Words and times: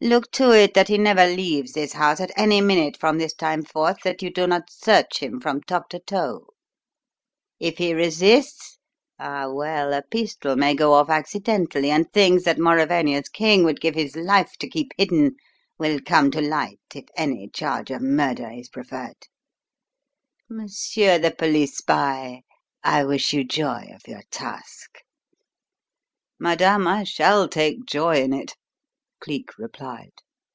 Look 0.00 0.30
to 0.30 0.52
it 0.52 0.74
that 0.74 0.86
he 0.86 0.96
never 0.96 1.26
leaves 1.26 1.72
this 1.72 1.94
house 1.94 2.20
at 2.20 2.30
any 2.36 2.60
minute 2.60 2.96
from 2.96 3.18
this 3.18 3.34
time 3.34 3.64
forth 3.64 3.98
that 4.04 4.22
you 4.22 4.30
do 4.30 4.46
not 4.46 4.70
search 4.70 5.18
him 5.20 5.40
from 5.40 5.60
top 5.60 5.88
to 5.88 5.98
toe. 5.98 6.46
If 7.58 7.78
he 7.78 7.94
resists 7.94 8.78
ah, 9.18 9.48
well, 9.50 9.92
a 9.92 10.02
pistol 10.02 10.54
may 10.54 10.76
go 10.76 10.92
off 10.92 11.10
accidentally, 11.10 11.90
and 11.90 12.06
things 12.12 12.44
that 12.44 12.60
Mauravania's 12.60 13.28
king 13.28 13.64
would 13.64 13.80
give 13.80 13.96
his 13.96 14.14
life 14.14 14.52
to 14.60 14.68
keep 14.68 14.92
hidden 14.96 15.34
will 15.78 15.98
come 16.06 16.30
to 16.30 16.40
light 16.40 16.78
if 16.94 17.06
any 17.16 17.48
charge 17.52 17.90
of 17.90 18.00
murder 18.00 18.52
is 18.52 18.68
preferred. 18.68 19.26
Monsieur 20.48 21.18
the 21.18 21.32
police 21.32 21.76
spy, 21.76 22.42
I 22.84 23.02
wish 23.04 23.32
you 23.32 23.42
joy 23.42 23.88
of 23.96 24.06
your 24.06 24.22
task." 24.30 24.98
"Madame, 26.38 26.86
I 26.86 27.02
shall 27.02 27.48
take 27.48 27.84
joy 27.84 28.22
in 28.22 28.32
it," 28.32 28.54
Cleek 29.20 29.58
replied. 29.58 30.12